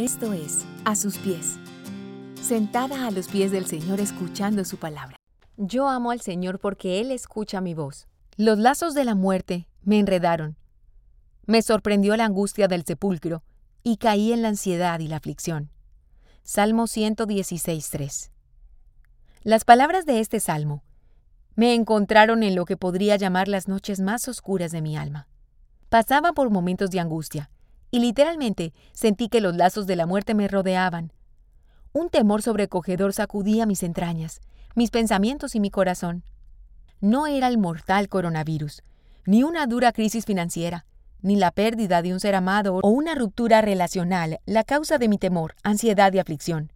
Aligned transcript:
Esto 0.00 0.32
es, 0.32 0.64
a 0.86 0.96
sus 0.96 1.18
pies. 1.18 1.58
Sentada 2.40 3.06
a 3.06 3.10
los 3.10 3.28
pies 3.28 3.50
del 3.52 3.66
Señor 3.66 4.00
escuchando 4.00 4.64
su 4.64 4.78
palabra. 4.78 5.18
Yo 5.58 5.90
amo 5.90 6.10
al 6.10 6.22
Señor 6.22 6.58
porque 6.58 7.00
Él 7.02 7.10
escucha 7.10 7.60
mi 7.60 7.74
voz. 7.74 8.08
Los 8.38 8.58
lazos 8.58 8.94
de 8.94 9.04
la 9.04 9.14
muerte 9.14 9.68
me 9.82 9.98
enredaron. 9.98 10.56
Me 11.44 11.60
sorprendió 11.60 12.16
la 12.16 12.24
angustia 12.24 12.66
del 12.66 12.86
sepulcro 12.86 13.42
y 13.82 13.98
caí 13.98 14.32
en 14.32 14.40
la 14.40 14.48
ansiedad 14.48 15.00
y 15.00 15.08
la 15.08 15.16
aflicción. 15.16 15.70
Salmo 16.44 16.84
116.3. 16.84 18.30
Las 19.42 19.66
palabras 19.66 20.06
de 20.06 20.20
este 20.20 20.40
salmo 20.40 20.82
me 21.56 21.74
encontraron 21.74 22.42
en 22.42 22.54
lo 22.54 22.64
que 22.64 22.78
podría 22.78 23.16
llamar 23.16 23.48
las 23.48 23.68
noches 23.68 24.00
más 24.00 24.28
oscuras 24.28 24.72
de 24.72 24.80
mi 24.80 24.96
alma. 24.96 25.28
Pasaba 25.90 26.32
por 26.32 26.48
momentos 26.48 26.88
de 26.88 27.00
angustia, 27.00 27.50
y 27.90 28.00
literalmente 28.00 28.72
sentí 28.92 29.28
que 29.28 29.40
los 29.40 29.56
lazos 29.56 29.86
de 29.86 29.96
la 29.96 30.06
muerte 30.06 30.34
me 30.34 30.48
rodeaban. 30.48 31.12
Un 31.92 32.08
temor 32.08 32.42
sobrecogedor 32.42 33.12
sacudía 33.12 33.66
mis 33.66 33.82
entrañas, 33.82 34.40
mis 34.74 34.90
pensamientos 34.90 35.54
y 35.54 35.60
mi 35.60 35.70
corazón. 35.70 36.22
No 37.00 37.26
era 37.26 37.48
el 37.48 37.58
mortal 37.58 38.08
coronavirus, 38.08 38.82
ni 39.26 39.42
una 39.42 39.66
dura 39.66 39.92
crisis 39.92 40.24
financiera, 40.24 40.86
ni 41.22 41.36
la 41.36 41.50
pérdida 41.50 42.02
de 42.02 42.12
un 42.12 42.20
ser 42.20 42.34
amado 42.34 42.76
o 42.82 42.88
una 42.88 43.14
ruptura 43.14 43.60
relacional 43.60 44.40
la 44.46 44.64
causa 44.64 44.98
de 44.98 45.08
mi 45.08 45.18
temor, 45.18 45.54
ansiedad 45.62 46.12
y 46.12 46.18
aflicción. 46.18 46.72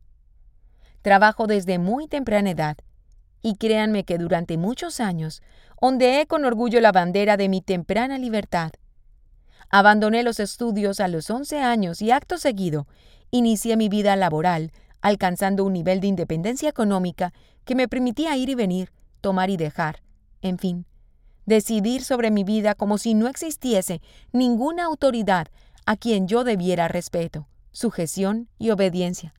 Trabajo 1.03 1.47
desde 1.47 1.79
muy 1.79 2.09
temprana 2.09 2.51
edad, 2.51 2.77
y 3.43 3.57
créanme 3.57 4.05
que 4.05 4.19
durante 4.19 4.57
muchos 4.57 5.01
años 5.01 5.43
ondeé 5.81 6.27
con 6.27 6.45
orgullo 6.45 6.81
la 6.81 6.93
bandera 6.93 7.37
de 7.37 7.49
mi 7.49 7.61
temprana 7.61 8.19
libertad, 8.19 8.73
Abandoné 9.71 10.23
los 10.23 10.41
estudios 10.41 11.01
a 11.01 11.09
los 11.09 11.31
11 11.31 11.61
años 11.61 12.03
y 12.03 12.11
acto 12.11 12.39
seguido 12.39 12.87
inicié 13.31 13.77
mi 13.77 13.89
vida 13.89 14.15
laboral, 14.15 14.71
alcanzando 15.01 15.65
un 15.65 15.73
nivel 15.73 16.01
de 16.01 16.07
independencia 16.07 16.69
económica 16.69 17.33
que 17.65 17.75
me 17.75 17.89
permitía 17.89 18.37
ir 18.37 18.49
y 18.49 18.55
venir, 18.55 18.93
tomar 19.21 19.51
y 19.51 19.57
dejar, 19.57 20.03
en 20.41 20.59
fin, 20.59 20.87
decidir 21.47 22.05
sobre 22.05 22.31
mi 22.31 22.45
vida 22.45 22.75
como 22.75 22.97
si 22.97 23.15
no 23.15 23.27
existiese 23.27 24.01
ninguna 24.33 24.85
autoridad 24.85 25.49
a 25.85 25.97
quien 25.97 26.29
yo 26.29 26.45
debiera 26.45 26.89
respeto, 26.89 27.49
sujeción 27.73 28.49
y 28.59 28.71
obediencia. 28.71 29.35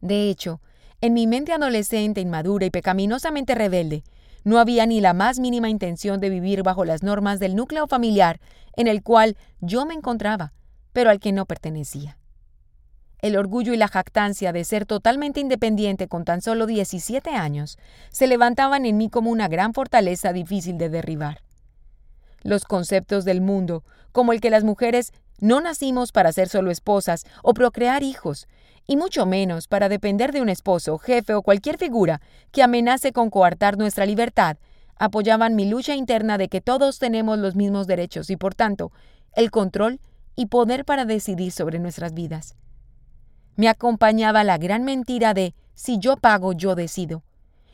De 0.00 0.28
hecho, 0.28 0.60
en 1.00 1.14
mi 1.14 1.26
mente 1.26 1.52
adolescente, 1.52 2.20
inmadura 2.20 2.66
y 2.66 2.70
pecaminosamente 2.70 3.54
rebelde, 3.54 4.04
no 4.44 4.58
había 4.58 4.86
ni 4.86 5.00
la 5.00 5.12
más 5.12 5.38
mínima 5.38 5.68
intención 5.68 6.20
de 6.20 6.30
vivir 6.30 6.62
bajo 6.62 6.84
las 6.84 7.02
normas 7.02 7.38
del 7.40 7.56
núcleo 7.56 7.86
familiar 7.86 8.40
en 8.76 8.86
el 8.86 9.02
cual 9.02 9.36
yo 9.60 9.86
me 9.86 9.94
encontraba, 9.94 10.52
pero 10.92 11.10
al 11.10 11.20
que 11.20 11.32
no 11.32 11.46
pertenecía. 11.46 12.18
El 13.20 13.36
orgullo 13.36 13.74
y 13.74 13.76
la 13.76 13.88
jactancia 13.88 14.52
de 14.52 14.64
ser 14.64 14.86
totalmente 14.86 15.40
independiente 15.40 16.06
con 16.06 16.24
tan 16.24 16.40
solo 16.40 16.66
17 16.66 17.30
años 17.30 17.76
se 18.10 18.28
levantaban 18.28 18.86
en 18.86 18.96
mí 18.96 19.10
como 19.10 19.30
una 19.30 19.48
gran 19.48 19.74
fortaleza 19.74 20.32
difícil 20.32 20.78
de 20.78 20.88
derribar. 20.88 21.42
Los 22.42 22.64
conceptos 22.64 23.24
del 23.24 23.40
mundo, 23.40 23.82
como 24.12 24.32
el 24.32 24.40
que 24.40 24.50
las 24.50 24.62
mujeres 24.62 25.12
no 25.40 25.60
nacimos 25.60 26.12
para 26.12 26.32
ser 26.32 26.48
solo 26.48 26.70
esposas 26.70 27.24
o 27.42 27.54
procrear 27.54 28.04
hijos, 28.04 28.46
y 28.88 28.96
mucho 28.96 29.26
menos 29.26 29.68
para 29.68 29.90
depender 29.90 30.32
de 30.32 30.40
un 30.40 30.48
esposo, 30.48 30.96
jefe 30.96 31.34
o 31.34 31.42
cualquier 31.42 31.76
figura 31.76 32.22
que 32.50 32.62
amenace 32.62 33.12
con 33.12 33.28
coartar 33.28 33.76
nuestra 33.76 34.06
libertad, 34.06 34.56
apoyaban 34.96 35.54
mi 35.54 35.68
lucha 35.68 35.94
interna 35.94 36.38
de 36.38 36.48
que 36.48 36.62
todos 36.62 36.98
tenemos 36.98 37.38
los 37.38 37.54
mismos 37.54 37.86
derechos 37.86 38.30
y, 38.30 38.36
por 38.36 38.54
tanto, 38.54 38.90
el 39.34 39.50
control 39.50 40.00
y 40.34 40.46
poder 40.46 40.86
para 40.86 41.04
decidir 41.04 41.52
sobre 41.52 41.78
nuestras 41.78 42.14
vidas. 42.14 42.56
Me 43.56 43.68
acompañaba 43.68 44.42
la 44.42 44.56
gran 44.56 44.84
mentira 44.84 45.34
de 45.34 45.54
si 45.74 45.98
yo 45.98 46.16
pago, 46.16 46.54
yo 46.54 46.74
decido, 46.74 47.22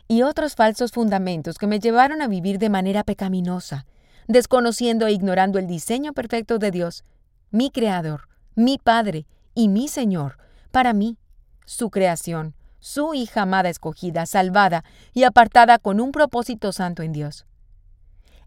y 0.08 0.22
otros 0.22 0.56
falsos 0.56 0.90
fundamentos 0.90 1.58
que 1.58 1.68
me 1.68 1.78
llevaron 1.78 2.22
a 2.22 2.28
vivir 2.28 2.58
de 2.58 2.70
manera 2.70 3.04
pecaminosa, 3.04 3.86
desconociendo 4.26 5.06
e 5.06 5.12
ignorando 5.12 5.60
el 5.60 5.68
diseño 5.68 6.12
perfecto 6.12 6.58
de 6.58 6.72
Dios, 6.72 7.04
mi 7.52 7.70
Creador, 7.70 8.28
mi 8.56 8.78
Padre 8.78 9.26
y 9.54 9.68
mi 9.68 9.86
Señor, 9.86 10.38
para 10.74 10.92
mí, 10.92 11.18
su 11.66 11.88
creación, 11.88 12.56
su 12.80 13.14
hija 13.14 13.42
amada 13.42 13.68
escogida, 13.68 14.26
salvada 14.26 14.82
y 15.12 15.22
apartada 15.22 15.78
con 15.78 16.00
un 16.00 16.10
propósito 16.10 16.72
santo 16.72 17.04
en 17.04 17.12
Dios. 17.12 17.46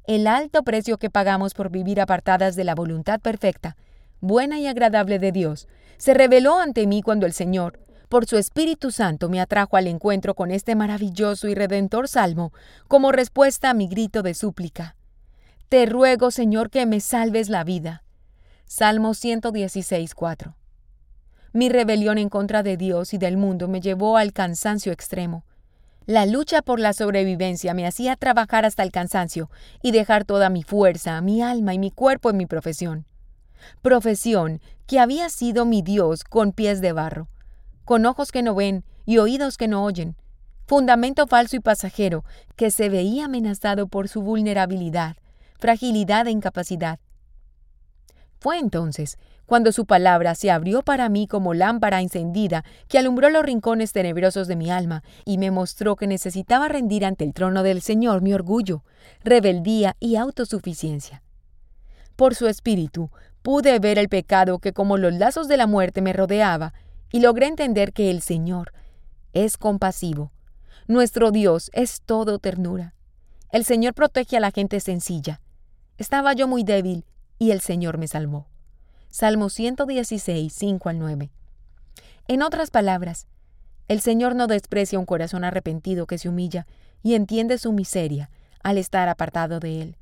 El 0.03 0.27
alto 0.27 0.63
precio 0.63 0.97
que 0.97 1.09
pagamos 1.09 1.53
por 1.53 1.69
vivir 1.69 2.01
apartadas 2.01 2.57
de 2.57 2.65
la 2.65 2.75
voluntad 2.75 3.21
perfecta, 3.21 3.77
buena 4.19 4.59
y 4.59 4.67
agradable 4.67 5.19
de 5.19 5.31
Dios, 5.31 5.69
se 5.97 6.13
reveló 6.13 6.59
ante 6.59 6.85
mí 6.85 7.01
cuando 7.01 7.25
el 7.25 7.31
Señor, 7.31 7.79
por 8.09 8.25
su 8.25 8.35
Espíritu 8.35 8.91
Santo, 8.91 9.29
me 9.29 9.39
atrajo 9.39 9.77
al 9.77 9.87
encuentro 9.87 10.35
con 10.35 10.51
este 10.51 10.75
maravilloso 10.75 11.47
y 11.47 11.55
redentor 11.55 12.09
salmo 12.09 12.51
como 12.89 13.13
respuesta 13.13 13.69
a 13.69 13.73
mi 13.73 13.87
grito 13.87 14.21
de 14.21 14.33
súplica. 14.33 14.97
Te 15.69 15.85
ruego, 15.85 16.31
Señor, 16.31 16.71
que 16.71 16.85
me 16.85 16.99
salves 16.99 17.47
la 17.47 17.63
vida. 17.63 18.03
Salmo 18.65 19.13
116, 19.13 20.13
4. 20.13 20.57
Mi 21.53 21.69
rebelión 21.69 22.17
en 22.17 22.29
contra 22.29 22.63
de 22.63 22.77
Dios 22.77 23.13
y 23.13 23.17
del 23.17 23.37
mundo 23.37 23.67
me 23.67 23.81
llevó 23.81 24.17
al 24.17 24.33
cansancio 24.33 24.91
extremo. 24.91 25.43
La 26.05 26.25
lucha 26.25 26.61
por 26.61 26.79
la 26.79 26.93
sobrevivencia 26.93 27.73
me 27.73 27.85
hacía 27.85 28.15
trabajar 28.15 28.65
hasta 28.65 28.83
el 28.83 28.91
cansancio 28.91 29.49
y 29.81 29.91
dejar 29.91 30.23
toda 30.23 30.49
mi 30.49 30.63
fuerza, 30.63 31.19
mi 31.21 31.41
alma 31.41 31.73
y 31.73 31.79
mi 31.79 31.91
cuerpo 31.91 32.29
en 32.29 32.37
mi 32.37 32.45
profesión. 32.45 33.05
Profesión 33.81 34.61
que 34.85 34.99
había 34.99 35.29
sido 35.29 35.65
mi 35.65 35.81
Dios 35.81 36.23
con 36.23 36.53
pies 36.53 36.79
de 36.79 36.93
barro, 36.93 37.27
con 37.83 38.05
ojos 38.05 38.31
que 38.31 38.41
no 38.41 38.55
ven 38.55 38.85
y 39.05 39.17
oídos 39.17 39.57
que 39.57 39.67
no 39.67 39.83
oyen. 39.83 40.15
Fundamento 40.65 41.27
falso 41.27 41.55
y 41.55 41.59
pasajero 41.59 42.23
que 42.55 42.71
se 42.71 42.89
veía 42.89 43.25
amenazado 43.25 43.87
por 43.87 44.07
su 44.07 44.21
vulnerabilidad, 44.21 45.15
fragilidad 45.57 46.27
e 46.27 46.31
incapacidad. 46.31 46.99
Fue 48.39 48.59
entonces 48.59 49.17
cuando 49.47 49.71
su 49.71 49.85
palabra 49.85 50.35
se 50.35 50.51
abrió 50.51 50.83
para 50.83 51.09
mí 51.09 51.25
como 51.25 51.53
lámpara 51.53 52.01
encendida 52.01 52.63
que 52.87 52.99
alumbró 52.99 53.29
los 53.29 53.43
rincones 53.43 53.93
tenebrosos 53.93 54.47
de 54.47 54.57
mi 54.57 54.69
alma 54.69 55.03
y 55.25 55.37
me 55.37 55.51
mostró 55.51 55.95
que 55.95 56.05
necesitaba 56.05 56.67
rendir 56.67 57.05
ante 57.05 57.23
el 57.23 57.33
trono 57.33 57.63
del 57.63 57.81
Señor 57.81 58.21
mi 58.21 58.33
orgullo, 58.33 58.83
rebeldía 59.23 59.95
y 59.99 60.17
autosuficiencia. 60.17 61.23
Por 62.15 62.35
su 62.35 62.47
espíritu 62.47 63.09
pude 63.41 63.79
ver 63.79 63.97
el 63.97 64.09
pecado 64.09 64.59
que 64.59 64.73
como 64.73 64.97
los 64.97 65.13
lazos 65.13 65.47
de 65.47 65.57
la 65.57 65.65
muerte 65.65 66.01
me 66.01 66.13
rodeaba 66.13 66.73
y 67.11 67.21
logré 67.21 67.47
entender 67.47 67.93
que 67.93 68.11
el 68.11 68.21
Señor 68.21 68.73
es 69.31 69.57
compasivo. 69.57 70.31
Nuestro 70.87 71.31
Dios 71.31 71.71
es 71.73 72.01
todo 72.01 72.37
ternura. 72.39 72.93
El 73.49 73.63
Señor 73.63 73.93
protege 73.93 74.37
a 74.37 74.41
la 74.41 74.51
gente 74.51 74.81
sencilla. 74.81 75.41
Estaba 75.97 76.33
yo 76.33 76.47
muy 76.47 76.63
débil 76.63 77.05
y 77.39 77.51
el 77.51 77.61
Señor 77.61 77.97
me 77.97 78.07
salvó. 78.07 78.47
Salmo 79.09 79.49
116, 79.49 80.53
5 80.53 80.89
al 80.89 80.99
9. 80.99 81.31
En 82.27 82.41
otras 82.41 82.71
palabras, 82.71 83.27
el 83.87 84.01
Señor 84.01 84.35
no 84.35 84.47
desprecia 84.47 84.99
un 84.99 85.05
corazón 85.05 85.43
arrepentido 85.43 86.07
que 86.07 86.17
se 86.17 86.29
humilla 86.29 86.67
y 87.03 87.15
entiende 87.15 87.57
su 87.57 87.71
miseria 87.71 88.29
al 88.61 88.77
estar 88.77 89.07
apartado 89.07 89.59
de 89.59 89.81
Él. 89.81 89.97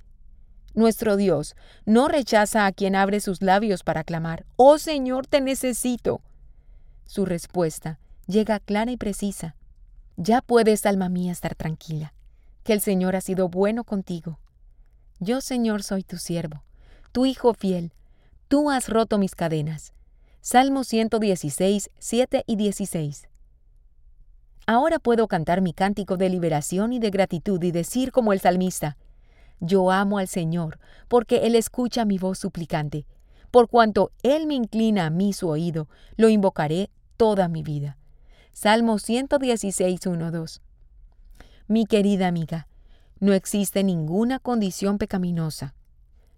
Nuestro 0.73 1.15
Dios 1.15 1.55
no 1.85 2.07
rechaza 2.07 2.65
a 2.65 2.71
quien 2.71 2.95
abre 2.95 3.19
sus 3.19 3.41
labios 3.41 3.83
para 3.83 4.03
clamar, 4.03 4.45
Oh 4.55 4.77
Señor, 4.77 5.27
te 5.27 5.39
necesito. 5.39 6.21
Su 7.05 7.25
respuesta 7.25 7.99
llega 8.27 8.59
clara 8.59 8.91
y 8.91 8.97
precisa. 8.97 9.55
Ya 10.17 10.41
puedes, 10.41 10.85
alma 10.85 11.07
mía, 11.07 11.31
estar 11.31 11.55
tranquila, 11.55 12.13
que 12.63 12.73
el 12.73 12.81
Señor 12.81 13.15
ha 13.15 13.21
sido 13.21 13.47
bueno 13.47 13.83
contigo. 13.83 14.39
Yo, 15.19 15.39
Señor, 15.39 15.83
soy 15.83 16.03
tu 16.03 16.17
siervo 16.17 16.64
tu 17.15 17.25
Hijo 17.25 17.53
fiel, 17.53 17.93
tú 18.49 18.69
has 18.69 18.89
roto 18.89 19.17
mis 19.17 19.35
cadenas. 19.35 19.93
Salmo 20.41 20.83
116, 20.83 21.89
7 21.97 22.43
y 22.45 22.57
16. 22.57 23.29
Ahora 24.67 24.99
puedo 24.99 25.29
cantar 25.29 25.61
mi 25.61 25.71
cántico 25.71 26.17
de 26.17 26.27
liberación 26.27 26.91
y 26.91 26.99
de 26.99 27.11
gratitud 27.11 27.63
y 27.63 27.71
decir 27.71 28.11
como 28.11 28.33
el 28.33 28.41
salmista, 28.41 28.97
Yo 29.61 29.91
amo 29.91 30.17
al 30.17 30.27
Señor, 30.27 30.77
porque 31.07 31.47
Él 31.47 31.55
escucha 31.55 32.03
mi 32.03 32.17
voz 32.17 32.37
suplicante. 32.37 33.05
Por 33.49 33.69
cuanto 33.69 34.11
Él 34.21 34.45
me 34.45 34.55
inclina 34.55 35.05
a 35.05 35.09
mí 35.09 35.31
su 35.31 35.47
oído, 35.47 35.87
lo 36.17 36.27
invocaré 36.27 36.89
toda 37.15 37.47
mi 37.47 37.63
vida. 37.63 37.97
Salmo 38.51 38.99
116, 38.99 40.05
1, 40.05 40.31
2. 40.31 40.61
Mi 41.69 41.85
querida 41.85 42.27
amiga, 42.27 42.67
no 43.21 43.31
existe 43.31 43.85
ninguna 43.85 44.39
condición 44.39 44.97
pecaminosa 44.97 45.75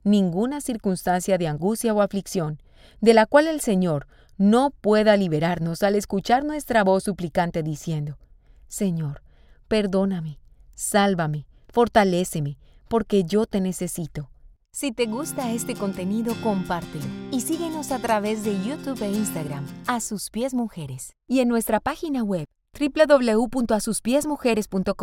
ninguna 0.04 0.62
circunstancia 0.62 1.38
de 1.38 1.48
angustia 1.48 1.94
o 1.94 2.02
aflicción, 2.02 2.62
de 3.02 3.14
la 3.14 3.26
cual 3.26 3.48
el 3.48 3.62
Señor 3.62 4.08
no 4.38 4.72
pueda 4.72 5.18
liberarnos 5.18 5.84
al 5.84 5.96
escuchar 5.96 6.46
nuestra 6.46 6.84
voz 6.84 7.04
suplicante 7.04 7.64
diciendo, 7.64 8.18
Señor, 8.68 9.22
perdóname, 9.68 10.40
sálvame, 10.76 11.48
fortaléceme, 11.70 12.58
porque 12.88 13.24
yo 13.24 13.46
te 13.46 13.62
necesito. 13.62 14.30
Si 14.72 14.92
te 14.92 15.06
gusta 15.08 15.52
este 15.52 15.74
contenido, 15.74 16.36
compártelo 16.44 17.06
y 17.32 17.42
síguenos 17.42 17.92
a 17.92 18.00
través 18.00 18.44
de 18.44 18.64
YouTube 18.64 19.02
e 19.02 19.12
Instagram, 19.12 19.66
A 19.88 20.00
Sus 20.02 20.30
Pies 20.30 20.54
Mujeres, 20.54 21.14
y 21.28 21.40
en 21.40 21.48
nuestra 21.48 21.80
página 21.80 22.24
web 22.24 22.46
www.asuspiesmujeres.com. 22.80 24.98